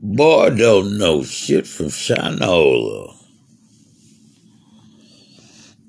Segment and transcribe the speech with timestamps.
[0.00, 3.16] Boy don't know shit from Shinola.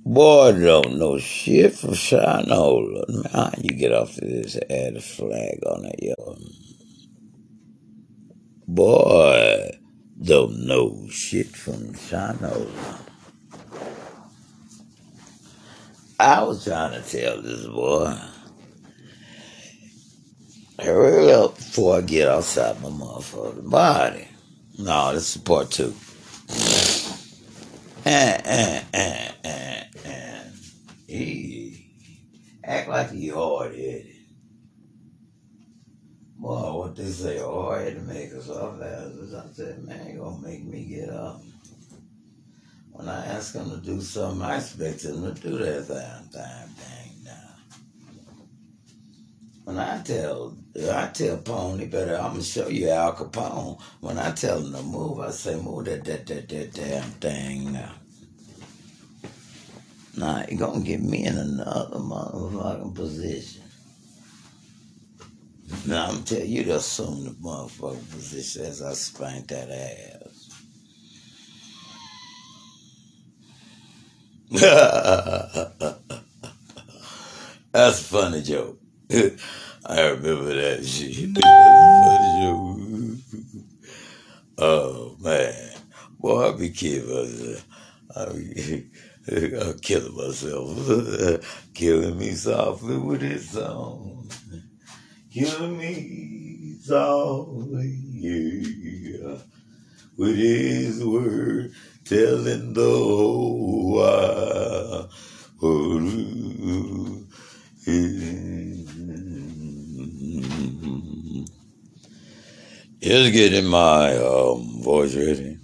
[0.04, 3.33] Boy don't know shit from Shinola.
[3.33, 6.37] Man, you get off of this add a flag on it, yo?
[8.68, 9.77] Boy
[10.20, 13.00] don't know shit from Shinola.
[16.20, 18.18] I was trying to tell this boy,
[20.82, 24.27] hurry up before I get outside my motherfucking body.
[24.77, 25.94] No, this is part two.
[28.05, 30.53] And, and, and, and, and
[31.08, 31.91] he
[32.63, 34.08] act like he hard headed.
[36.38, 39.34] Boy, what they say, hard headed make us off asses.
[39.36, 41.41] I said, man, he gonna make me get up.
[42.91, 46.67] When I ask him to do something, I expect him to do that damn damn
[46.70, 47.55] thing now.
[49.66, 53.80] When I tell I tell Pony better I'm gonna show you Al Capone.
[54.02, 57.73] When I tell him to move, I say move that that that that damn thing
[57.73, 57.92] now.
[60.16, 63.64] Nah, he gonna get me in another motherfucking position.
[65.88, 70.50] Now I'm tell you to assume the motherfucking position as I spank that ass.
[77.72, 78.80] That's a funny joke.
[79.85, 81.29] I remember that shit.
[84.57, 85.71] Oh man,
[86.19, 87.65] boy, I be kidding myself.
[88.17, 94.30] I'm killing myself, killing me softly with this song,
[95.31, 99.37] killing me softly, yeah,
[100.17, 101.73] with His word,
[102.05, 105.11] telling the whole world.
[113.02, 115.58] Just getting my um, voice ready.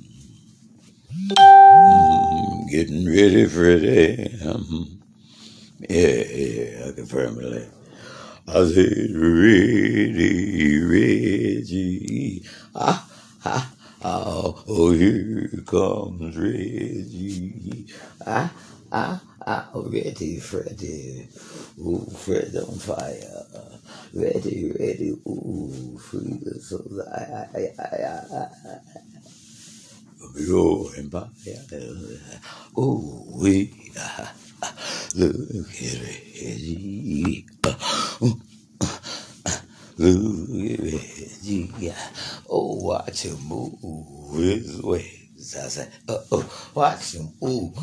[1.85, 4.41] Mm, Getting ready for it.
[4.45, 5.01] Um,
[5.89, 7.67] yeah, yeah, I can firmly.
[8.47, 12.43] I said, ready, Reggie.
[12.75, 13.09] Ah,
[13.45, 13.73] ah,
[14.03, 17.87] oh, oh, here comes Reggie.
[18.27, 18.53] Ah,
[18.95, 21.27] ah, ah, ready, Freddy.
[21.83, 23.43] Ooh, Fred on fire.
[24.15, 27.03] Ready, ready, ooh, free the soul.
[27.03, 28.47] I, I, I, I, I.
[30.37, 31.29] Pure and fire.
[32.79, 34.73] Ooh, we, ah, ah,
[35.15, 37.47] look at Reggie.
[39.97, 41.93] Look at Reggie.
[42.49, 45.24] Oh, watch him move his ways.
[45.53, 47.29] I said, uh oh, watch him.
[47.43, 47.73] Ooh, ooh,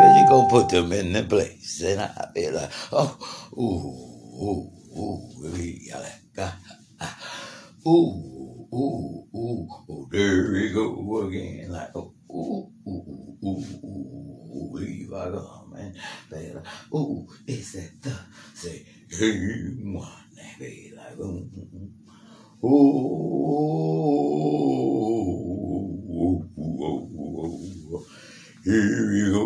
[0.00, 1.82] Reggie gonna put them in the place.
[1.82, 3.16] And I be like, oh,
[3.58, 5.90] ooh, ooh, ooh, we
[6.38, 6.56] ah,
[7.00, 7.18] ah.
[7.86, 11.72] Ooh, ooh, ooh, ooh, there we go again.
[11.72, 15.92] Like, oh, ooh, ooh, ooh, ooh, ooh, leave I go, man.
[16.30, 16.64] They like,
[16.94, 18.14] ooh, it's that the,
[18.54, 21.48] say, hey, one, they be like, ooh,
[22.64, 22.68] ooh, ooh,
[26.22, 28.00] ooh, ooh, ooh,
[28.64, 29.44] here we go,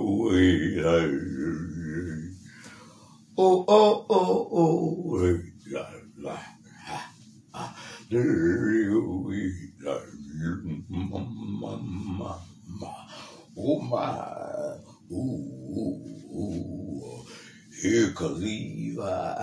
[0.84, 1.10] like,
[3.38, 5.84] oh, oh, oh, oh, la,
[6.18, 6.36] la,
[6.86, 7.08] ha,
[7.54, 7.72] ah,
[8.10, 9.30] there we go,
[9.84, 10.02] like,
[10.88, 12.36] ma, ma, ma,
[12.80, 12.92] ma,
[13.58, 14.74] oh my,
[15.12, 15.40] ooh,
[15.76, 17.24] ooh, ooh,
[17.82, 19.34] here, Khalifa,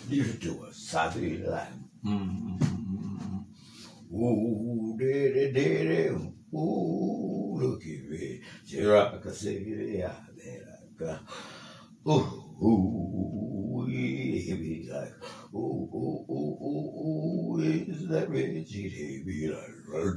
[9.41, 9.63] say,
[9.97, 12.27] yeah, they like, uh, ooh,
[12.61, 15.13] ooh, he be like,
[15.55, 18.89] ooh, ooh, ooh, ooh, ooh, is that Reggie?
[18.89, 20.15] They be like,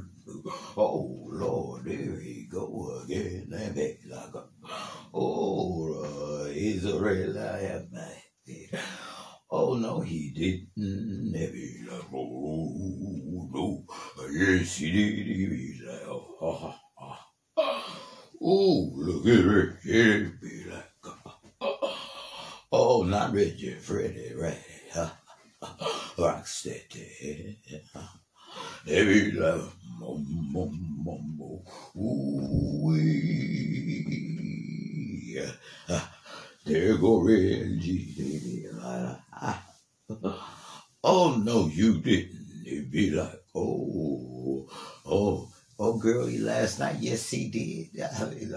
[0.77, 4.43] oh, Lord, there he go again, be like,
[5.13, 8.94] oh, uh, Israel, I have my
[9.75, 11.33] Oh no, he didn't.
[11.33, 13.83] Be like, oh no,
[14.31, 15.27] yes he did.
[15.27, 17.83] He be like, oh, ha, ha.
[18.41, 19.77] oh look at her.
[19.83, 20.87] He be like,
[21.59, 21.97] oh,
[22.71, 24.63] oh not Reggie, Freddie, right?
[26.17, 27.57] Rocksteady.
[28.85, 29.61] Be like,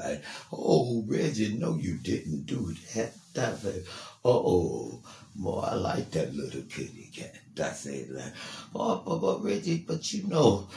[0.08, 0.20] I
[0.52, 3.12] oh, Reggie, no, you didn't do that.
[3.36, 3.84] I said,
[4.24, 5.00] oh,
[5.36, 7.34] boy, I like that little kitty cat.
[7.58, 8.32] I said, like,
[8.74, 10.68] oh, but, but Reggie, but you know,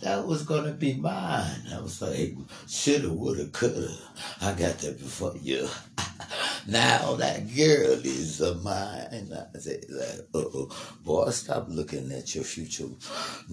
[0.00, 1.62] that was gonna be mine.
[1.72, 2.36] I was like,
[2.68, 3.94] shoulda, woulda, coulda.
[4.40, 5.68] I got that before you.
[6.66, 9.30] now that girl is of mine.
[9.32, 10.70] I said, like, oh,
[11.04, 12.88] boy, stop looking at your future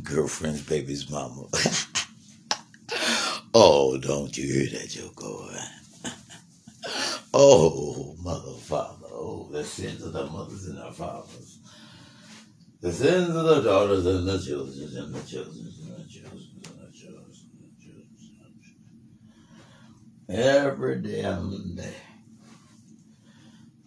[0.03, 1.47] girlfriend's baby's mama.
[3.53, 5.57] oh, don't you hear that joke going?
[7.33, 9.07] oh, mother, father.
[9.11, 11.59] Oh, the sins of the mothers and the fathers.
[12.81, 16.63] The sins of the daughters and the children and the children and the children and
[16.63, 18.13] the children and the children.
[20.29, 21.95] Every damn day.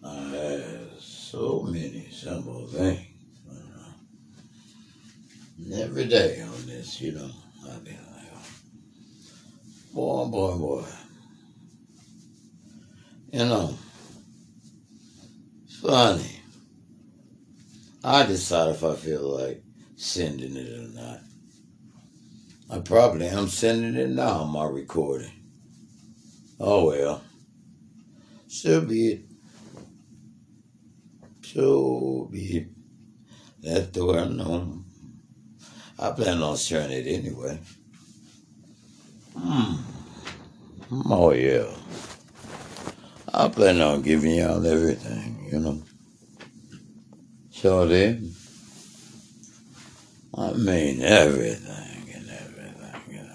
[0.03, 3.07] I have so many simple things.
[5.73, 7.29] Every day on this, you know,
[7.83, 8.06] been like,
[9.97, 10.85] boy, boy, boy.
[13.33, 13.75] You know,
[15.81, 16.39] funny.
[18.03, 19.63] I decide if I feel like
[19.95, 21.19] sending it or not.
[22.69, 25.31] I probably am sending it now on my recording.
[26.59, 27.23] Oh well.
[28.47, 29.21] So be it.
[31.41, 32.67] So be it.
[33.63, 34.83] Let the world know.
[35.97, 37.59] I plan on sharing it anyway.
[39.39, 39.75] Hmm.
[41.11, 41.67] Oh yeah.
[43.33, 45.83] I plan on giving y'all everything, you know.
[47.61, 48.33] Did.
[50.35, 53.29] I mean everything and everything and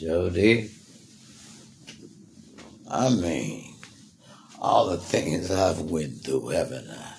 [0.00, 0.32] everything.
[0.32, 0.70] Did.
[2.90, 3.74] I mean
[4.58, 7.14] all the things I've went through, haven't I?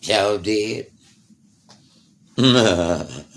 [0.00, 0.38] Sure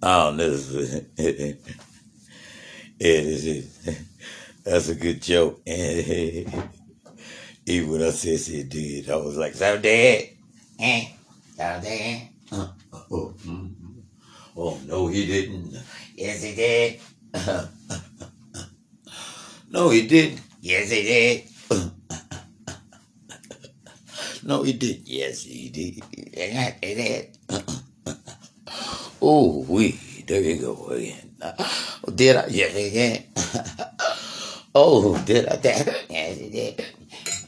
[0.00, 0.08] did.
[0.08, 1.60] oh, this is it,
[2.98, 4.06] it is.
[4.64, 5.60] That's a good joke.
[5.66, 6.52] Even
[7.90, 10.28] when I said she did, I was like, so dead.
[10.78, 11.08] Eh?
[11.56, 12.28] So dead.
[12.52, 12.68] Uh,
[13.10, 13.72] oh, mm,
[14.56, 15.76] oh, no, he didn't.
[16.14, 17.00] Yes, he did.
[19.70, 20.40] no, he didn't.
[20.60, 21.44] Yes, he did.
[24.42, 25.08] no, he did.
[25.08, 26.02] Yes, he did.
[26.36, 27.38] Yes, he did.
[29.22, 29.92] Oh, we.
[30.26, 31.34] There you go again.
[31.92, 32.48] Oh, did I?
[32.48, 33.24] He did.
[34.72, 35.58] Oh, did I?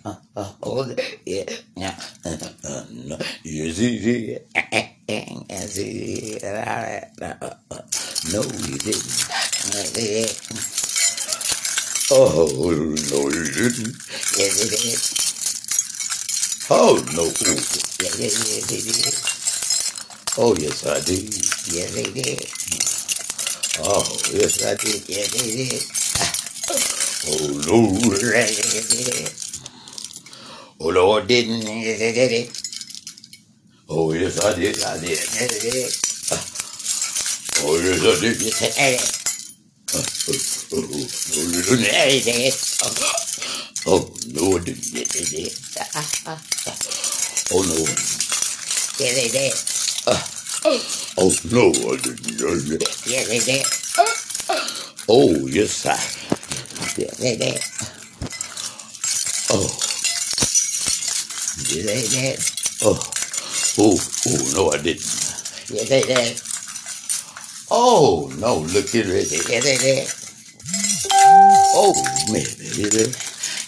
[0.04, 0.82] Uh, uh, oh,
[1.24, 1.44] yeah,
[1.76, 1.94] yeah.
[2.24, 2.36] Uh,
[2.66, 3.78] uh, no, yes.
[5.08, 6.42] Yes.
[6.42, 7.82] Uh, uh,
[8.32, 9.06] no, he didn't.
[12.10, 13.94] Oh, no, he didn't.
[14.34, 14.98] Yes, he did.
[16.70, 17.22] Oh, no.
[17.22, 18.34] Yes, yes,
[18.66, 19.51] he did.
[20.38, 21.25] Oh, yes, I did.
[21.75, 22.50] Yes, he did.
[23.81, 25.08] Oh, yes, I did.
[25.08, 25.82] Yes, he did.
[27.25, 27.37] Oh
[27.69, 28.20] Lord,
[30.81, 31.64] oh Lord, didn't
[33.88, 35.19] Oh yes, I did, I did.
[37.62, 38.43] Oh yes, I did.
[38.43, 39.00] Yes, I did.
[43.87, 44.93] Oh no, I didn't.
[44.93, 45.55] Yes, I did.
[47.52, 47.79] Oh no.
[48.99, 49.71] Yes, I did.
[50.04, 52.43] Oh no, I didn't.
[52.43, 53.66] I did.
[55.08, 55.99] Oh yes, I.
[56.99, 57.60] Yeah, that.
[59.50, 59.69] Oh.
[61.69, 62.38] Yeah, that.
[62.82, 62.98] Oh.
[63.79, 63.96] Oh,
[64.27, 65.05] oh, no, I didn't.
[65.70, 66.43] Yeah, that.
[67.70, 69.31] Oh, no, look at it.
[69.48, 70.08] Yeah, that.
[71.74, 71.94] Oh,
[72.32, 72.46] man.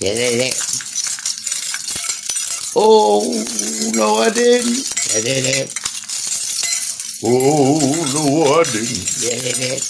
[0.00, 0.56] Yeah, like that.
[2.76, 3.22] Oh,
[3.94, 4.94] no, I didn't.
[5.24, 5.83] Yeah, like
[7.24, 7.40] that.
[7.66, 7.78] Oh,
[8.14, 9.22] no, I didn't.
[9.22, 9.82] Yeah, like that.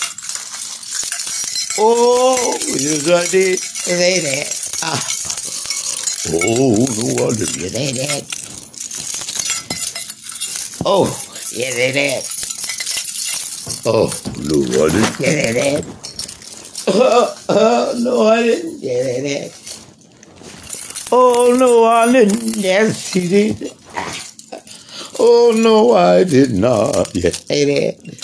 [1.77, 2.37] Oh,
[2.79, 3.59] yes, I did.
[3.87, 4.51] It.
[6.47, 6.77] Oh,
[7.07, 7.75] no, I didn't.
[7.75, 8.25] It.
[10.87, 11.07] Oh,
[11.97, 12.25] it.
[13.87, 15.21] Oh, no, I didn't.
[15.21, 15.57] It
[18.29, 18.81] I didn't.
[18.81, 19.53] Yes, it.
[21.13, 22.57] Oh, no, I didn't.
[22.57, 23.84] Yes, he did.
[25.27, 27.15] Oh, no, I did not.
[27.15, 28.19] Yes, I did.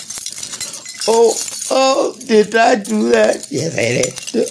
[1.09, 1.35] Oh,
[1.73, 3.47] Oh, did I do that?
[3.49, 4.51] Yes, I did.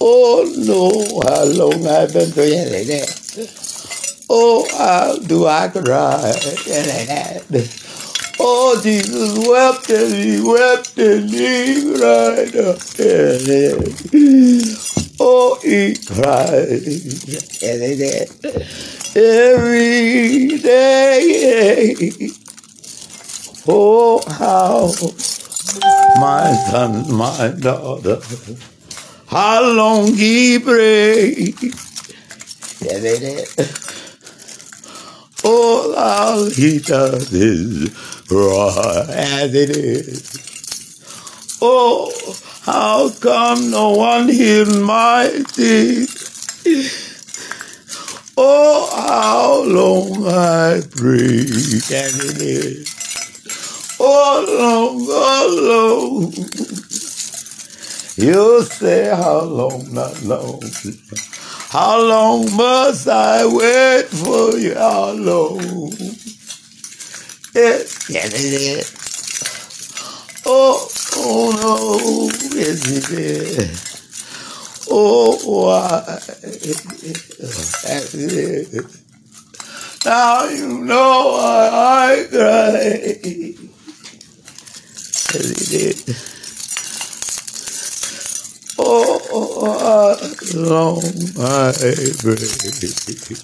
[0.00, 0.90] Oh, no,
[1.28, 4.26] how long I've been doing it.
[4.28, 6.34] Oh, how do I cry?
[6.66, 7.70] Yes, I did.
[8.40, 12.56] Oh, Jesus wept and he wept and he cried.
[15.22, 16.66] Oh, he cried
[19.16, 22.10] every day.
[23.66, 24.92] Oh, how
[26.20, 28.20] my son, my daughter,
[29.26, 31.56] how long he prayed.
[35.42, 37.90] Oh, how he does his
[38.30, 41.58] right as it is.
[41.62, 42.12] Oh,
[42.62, 47.09] how come no one hears my tears?
[48.42, 52.88] Oh, how long I pray as it is.
[54.00, 56.32] Oh, long, oh, long.
[58.16, 60.62] You say how long, not long.
[61.68, 64.74] How long must I wait for you?
[64.74, 65.60] How long?
[67.54, 69.00] Yes, it is.
[70.46, 73.89] Oh, oh no, yes, it is.
[74.90, 76.20] Oh, why?
[80.04, 83.20] Now you know why I cry.
[85.34, 86.26] Is.
[88.78, 90.18] Oh,
[90.54, 91.02] long
[91.38, 91.72] I
[92.18, 93.36] pray.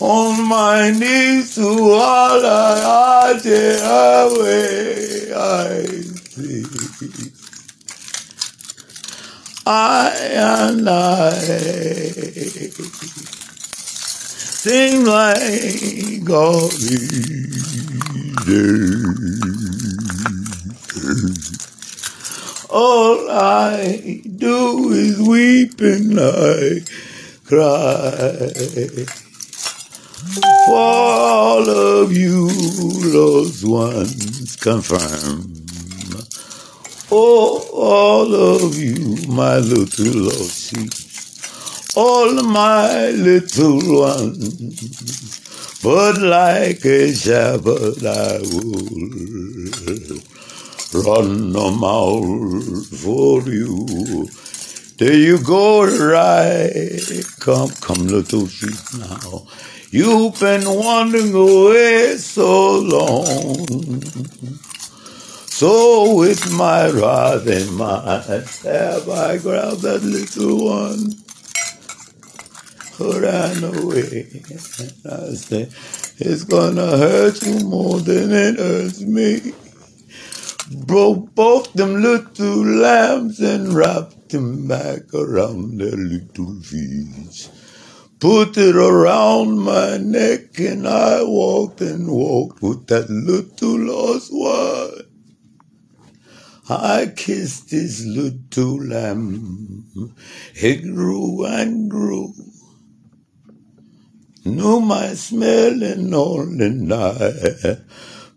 [0.00, 3.38] On my knees to all I
[3.82, 5.86] away I
[6.30, 7.41] see.
[9.64, 11.30] I and I
[14.50, 16.72] sing like God
[22.70, 26.80] All I do is weep and I
[27.46, 29.06] cry.
[30.66, 32.48] For all of you
[33.12, 35.51] lost ones confirm.
[37.14, 40.92] Oh, all of you, my little lost sheep.
[41.94, 45.40] All my little ones.
[45.82, 50.22] But like a shepherd I will
[51.04, 52.24] run them out
[53.02, 54.26] for you.
[54.96, 56.98] There you go, right?
[57.40, 59.46] Come, come, little sheep now.
[59.90, 63.66] You've been wandering away so long.
[65.62, 68.24] So with my rod in my
[68.64, 71.14] have I grabbed that little one
[72.94, 74.42] who ran away.
[75.08, 75.70] I say,
[76.18, 79.52] it's gonna hurt you more than it hurts me
[80.84, 87.48] broke both them little lambs and wrapped them back around their little feet.
[88.18, 95.11] Put it around my neck and I walked and walked with that little lost one.
[96.68, 100.14] I kissed his little lamb.
[100.54, 102.34] It grew and grew.
[104.44, 107.78] Knew my smell and all and I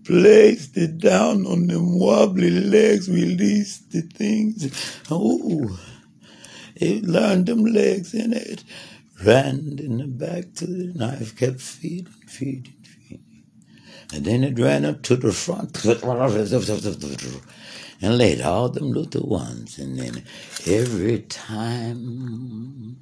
[0.03, 5.01] placed it down on them wobbly legs, released the things.
[5.09, 5.79] Oh,
[6.75, 8.63] it learned them legs and it
[9.23, 13.45] ran in the back to the knife, kept feeding, feeding, feeding.
[14.13, 15.83] And then it ran up to the front
[18.01, 19.77] and laid all them little ones.
[19.79, 20.23] And then
[20.67, 22.97] every time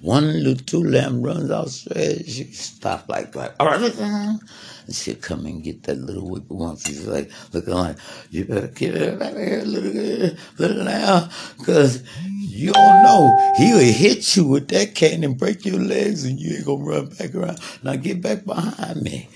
[0.00, 3.56] one little lamb runs out straight, she stop like that.
[3.58, 6.86] And she'll come and get that little whipper once.
[6.86, 7.96] She's like, looking like,
[8.30, 13.54] you better get it back here, little, little lamb, because you don't know.
[13.56, 17.06] He'll hit you with that cane and break your legs, and you ain't gonna run
[17.06, 17.60] back around.
[17.82, 19.30] Now get back behind me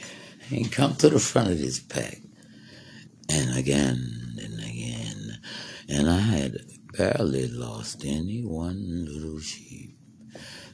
[0.51, 2.21] and come to the front of this pack.
[3.31, 4.18] And again
[5.89, 6.59] and I had
[6.97, 9.97] barely lost any one little sheep.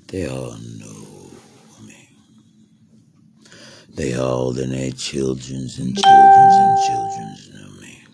[0.08, 1.30] They all know
[1.86, 2.08] me.
[3.90, 8.04] They all and their children's and children's and children's know me.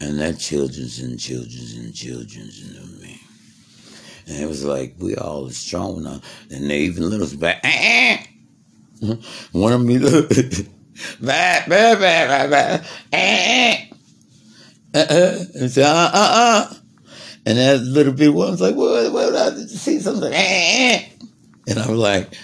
[0.00, 3.20] And their children's and children's and children's know me.
[4.26, 6.46] And it was like we all strong enough.
[6.50, 8.28] And they even little back.
[9.52, 10.28] One of me look
[11.20, 13.83] back, back, back, back, back.
[14.94, 15.44] Uh-uh.
[15.54, 16.74] And say, uh, uh, uh.
[17.46, 20.32] And that little bit one was like, what, what, I did you see something?
[20.32, 22.34] And I was like,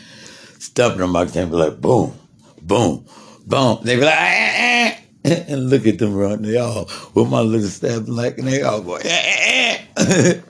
[0.58, 2.18] stuffing them out there and be like, boom,
[2.62, 3.06] boom,
[3.46, 3.78] boom.
[3.82, 4.96] They be like, eh, eh.
[5.48, 6.42] and look at them run.
[6.42, 9.78] They all, with my little stab like, and they all go, eh, eh,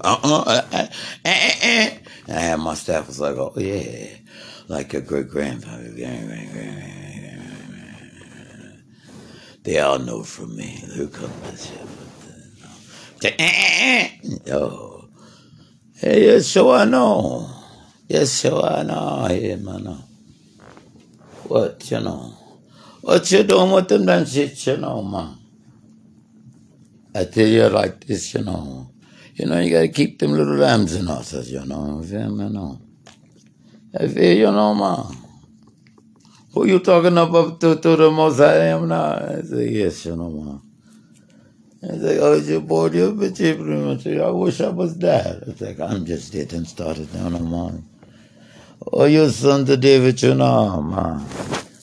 [0.00, 0.86] uh-uh, eh,
[1.24, 1.98] eh, eh.
[2.26, 4.08] And I had my staff was like, oh, yeah,
[4.68, 5.90] like your great grandfather.
[9.62, 10.82] They all know from me.
[10.96, 11.86] Who comes this shit?
[14.50, 15.08] Oh.
[15.94, 17.48] Hey, yes, so I know.
[18.08, 19.26] Yes, so I know.
[19.28, 20.02] Hey, man.
[21.44, 22.32] What, you know?
[23.02, 25.36] What you doing with them damn you know, man?
[27.14, 28.90] I tell you like this, you know.
[29.34, 32.02] You know, you gotta keep them little lambs in us, you know.
[32.04, 32.80] You no?
[33.98, 35.29] I feel you know, man.
[36.52, 39.12] Who you talking about to, to the most I am now?
[39.12, 40.60] I say, yes, you know, man.
[41.82, 45.44] I say, oh, you bored, you bitch, I say, I wish I was dead.
[45.48, 47.84] I say, I'm just getting started now, no, man.
[48.92, 51.24] Oh, your son to David, you know, man.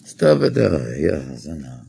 [0.06, 1.82] Stop it there, yes, you know.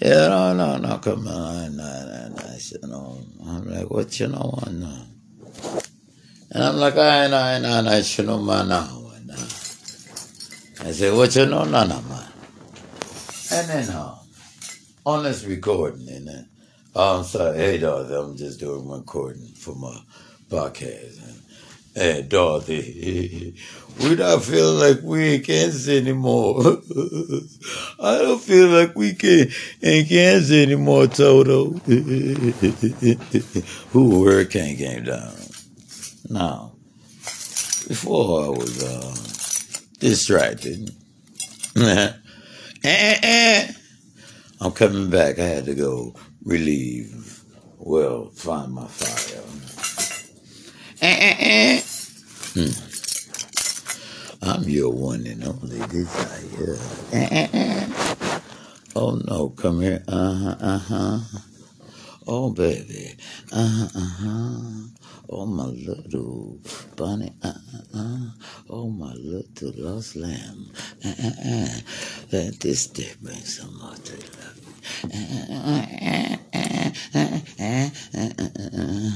[0.00, 3.18] Yeah, no, no, no, come on, no, no, no, you know.
[3.46, 5.02] I'm like, what you know, no.
[6.52, 9.05] And I'm like, I know, I know, I know, you know, man, now.
[10.80, 12.28] I said, what you know, no, no, man.
[13.50, 14.16] And then, uh,
[15.06, 16.48] on this recording, and then,
[16.94, 19.98] I'm sorry, hey, Dorothy, I'm just doing recording for my
[20.50, 21.22] podcast.
[21.26, 21.42] And,
[21.94, 23.54] hey, Dorothy,
[24.02, 26.60] we don't feel like we in Kansas anymore.
[28.00, 29.48] I don't feel like we can
[29.80, 31.70] in Kansas anymore, Toto.
[33.92, 35.34] Who hurricane came down?
[36.28, 36.72] Now,
[37.88, 39.14] Before I was, uh,
[39.98, 40.90] distracted.
[41.76, 42.12] eh,
[42.84, 43.72] eh, eh.
[44.60, 45.38] I'm coming back.
[45.38, 47.42] I had to go relieve,
[47.78, 49.42] well, find my fire.
[52.54, 52.72] Hmm.
[54.42, 56.78] I'm your one and only desire.
[58.94, 60.02] Oh no, come here.
[60.08, 61.18] Uh huh, uh huh.
[62.26, 63.14] Oh baby.
[63.52, 64.70] Uh huh, uh.
[65.28, 66.58] Oh, my little
[66.96, 67.52] bunny, uh,
[67.94, 68.30] uh.
[68.70, 70.70] Oh, my little lost lamb,
[71.04, 71.68] uh, uh, uh.
[72.32, 74.60] Let this day bring some more to love.
[75.04, 75.46] Uh,
[76.54, 76.66] uh,
[78.78, 79.10] uh,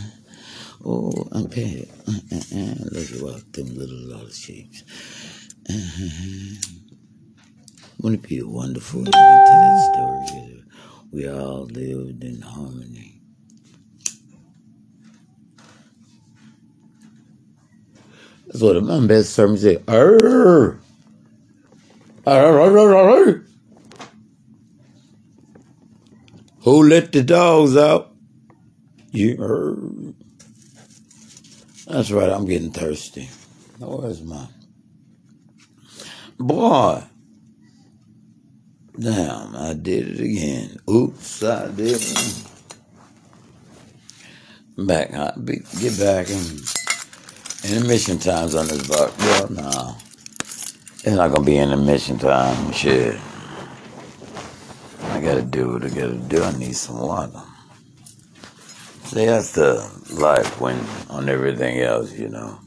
[0.85, 1.87] Oh, I'm uh.
[2.07, 4.73] Look at them little lost sheep.
[5.69, 5.75] Uh,
[8.01, 10.60] wouldn't it be wonderful to tell that story?
[11.13, 13.23] We all lived in harmony.
[18.47, 19.79] That's what my best sermon say.
[26.63, 28.15] Who let the dogs out?
[29.13, 30.15] You.
[31.87, 32.31] That's right.
[32.31, 33.29] I'm getting thirsty.
[33.79, 34.47] Where's my
[36.39, 37.05] boy?
[39.01, 40.77] Damn, I did it again.
[40.89, 42.45] Oops, I did it.
[44.77, 46.61] Back, I be, get back and
[47.63, 49.13] Intermission times on this boat.
[49.19, 49.97] Well, no.
[51.05, 52.73] It's not gonna be intermission time.
[52.73, 53.21] Shit.
[55.03, 56.43] I gotta do what I gotta do.
[56.43, 57.43] I need some water.
[59.05, 59.75] See, that's the
[60.11, 62.59] life when on everything else, you know.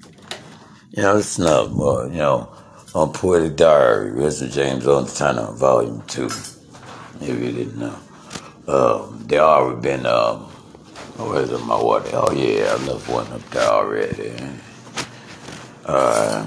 [0.92, 2.56] You know, it's not, well, you know,
[2.96, 4.52] on Poetic Diary, Mr.
[4.52, 6.62] James on Turner, Volume 2, if
[7.22, 7.98] you didn't know.
[8.68, 10.42] Um, they already been, um,
[11.18, 12.10] where's my water?
[12.14, 14.34] Oh, yeah, I left one up there already.
[15.86, 16.46] Uh,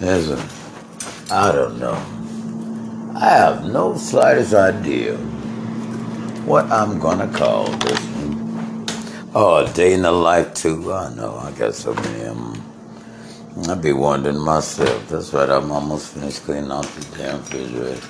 [0.00, 0.48] there's a,
[1.30, 1.94] I don't know.
[3.16, 5.16] I have no slightest idea
[6.46, 8.86] what I'm gonna call this one.
[9.34, 10.92] Oh, day in the life too.
[10.92, 11.36] I know.
[11.36, 12.65] I got so many of them.
[13.64, 15.08] I'd be wondering myself.
[15.08, 15.48] That's right.
[15.48, 18.06] I'm almost finished cleaning out the damn refrigerator.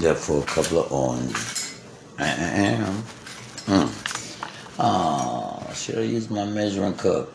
[0.00, 1.80] Just for a couple of oranges.
[2.18, 2.94] I am.
[3.66, 4.80] Hmm.
[4.80, 7.28] Oh, should I use my measuring cup?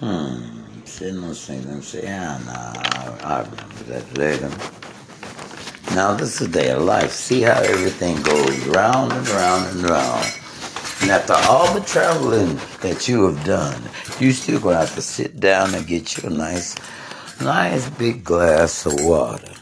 [0.00, 0.62] Hmm.
[0.84, 2.72] Sitting on things and say, yeah, nah,
[3.26, 4.50] I remember that later.
[5.94, 7.12] Now this is a day of life.
[7.12, 10.34] See how everything goes round and round and round.
[11.02, 13.82] And after all the traveling that you have done,
[14.20, 16.76] you still gonna have to sit down and get you a nice,
[17.40, 19.52] nice big glass of water.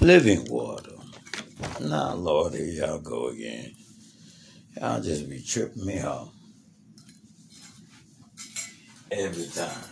[0.00, 0.92] Living water.
[1.80, 3.74] Now, Lord, here y'all go again.
[4.80, 6.30] Y'all just be tripping me off
[9.10, 9.84] every time.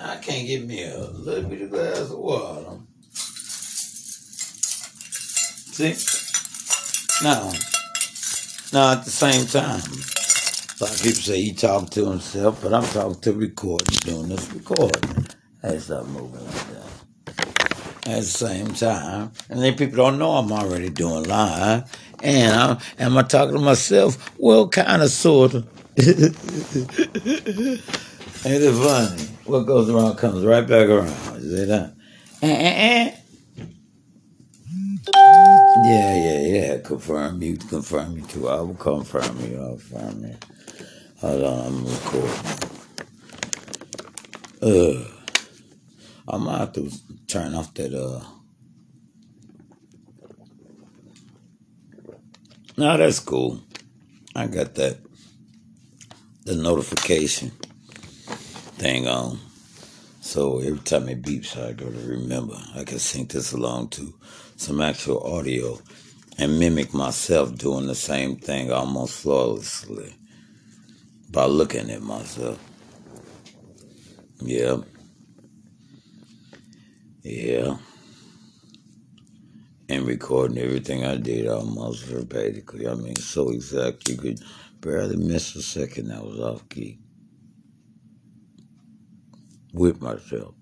[0.00, 2.78] I can't get me a little bit of glass of water.
[5.72, 5.94] See?
[7.24, 7.50] Now,
[8.72, 9.80] now at the same time,
[10.78, 14.28] a lot of people say he talking to himself, but I'm talking to recording, doing
[14.28, 15.26] this recording.
[15.62, 16.86] Hey, stop moving like that.
[18.06, 21.90] At the same time, and then people don't know I'm already doing live.
[22.22, 24.32] And I'm, am I talking to myself?
[24.38, 25.64] Well, kind of, sort of.
[25.98, 26.12] Ain't
[28.44, 29.22] it funny?
[29.46, 31.42] What goes around comes right back around.
[31.42, 31.94] You see that?
[35.84, 36.78] Yeah, yeah, yeah.
[36.80, 38.48] Confirm you, confirm you too.
[38.48, 39.60] I will confirm you.
[39.60, 40.36] I'll confirm you.
[41.26, 42.30] Hold on, I'm recording.
[44.62, 45.04] Uh,
[46.28, 46.88] I'm gonna have to
[47.26, 47.92] turn off that.
[47.92, 48.22] Uh,
[52.76, 53.60] no, that's cool.
[54.36, 54.98] I got that
[56.44, 57.50] the notification
[58.78, 59.40] thing on.
[60.20, 62.54] So every time it beeps, I gotta remember.
[62.76, 64.14] I can sync this along to
[64.54, 65.80] some actual audio
[66.38, 70.14] and mimic myself doing the same thing almost flawlessly
[71.30, 72.58] by looking at myself.
[74.40, 74.78] Yeah,
[77.22, 77.76] yeah.
[79.88, 82.90] And recording everything I did almost verbatimly.
[82.90, 84.40] I mean, so exact you could
[84.80, 86.98] barely miss a second that was off key
[89.72, 90.54] with myself.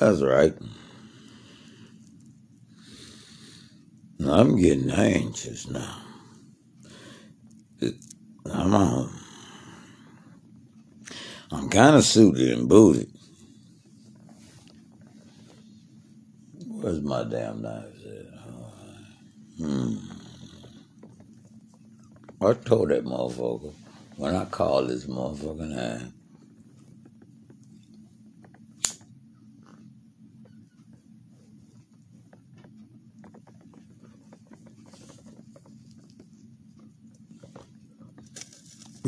[0.00, 0.54] That's right.
[4.30, 6.02] I'm getting anxious now.
[8.52, 9.10] I'm on.
[11.50, 13.10] I'm kind of suited and booted.
[16.66, 18.26] Where's my damn knives at?
[19.58, 19.96] Hmm.
[22.40, 23.72] I told that motherfucker
[24.16, 26.12] when I called this motherfucking name.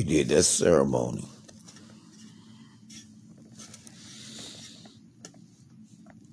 [0.09, 1.25] Did that ceremony.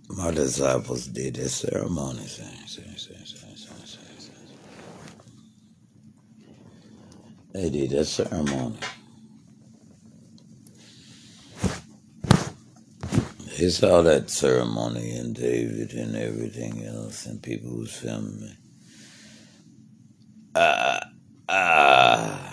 [0.10, 2.28] My disciples did that ceremony.
[7.54, 8.78] They did that ceremony.
[13.58, 18.58] They saw that ceremony and David and everything else, and people was filming me.
[20.56, 21.02] Ah,
[21.50, 22.52] ah.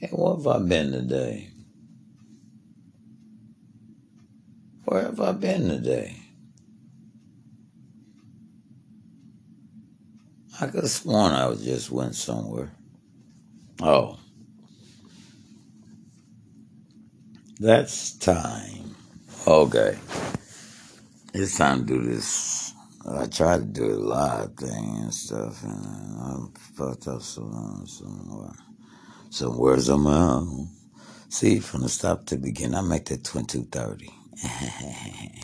[0.00, 1.48] Hey, where have I been today?
[4.84, 6.16] Where have I been today?
[10.60, 12.72] I could have sworn I was just went somewhere.
[13.82, 14.18] Oh,
[17.60, 18.94] that's time.
[19.46, 19.98] Okay,
[21.34, 22.72] it's time to do this.
[23.08, 26.36] I tried to do a live thing and stuff, and I
[26.74, 27.84] fucked up some
[29.36, 30.70] some words on my own.
[31.30, 34.10] See, from the stop to begin, I make that twenty two thirty.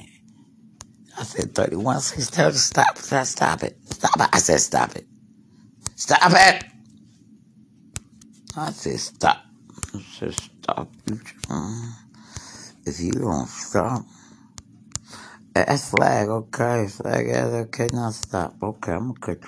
[1.19, 3.79] I said 31, 630, stop, stop, stop it.
[3.87, 4.29] Stop it.
[4.33, 5.07] I said stop it.
[5.97, 6.65] Stop it.
[8.57, 9.45] I said stop.
[9.95, 10.91] I said stop.
[12.87, 14.05] If you don't stop,
[15.55, 16.87] that's flag, okay.
[16.89, 18.55] Flag, yeah, okay, now stop.
[18.63, 19.41] Okay, I'm gonna cut